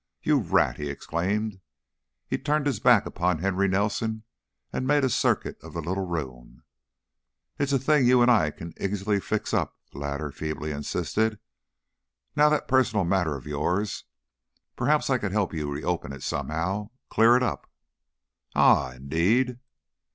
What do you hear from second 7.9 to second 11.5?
you and I can easily fix up," the latter feebly insisted.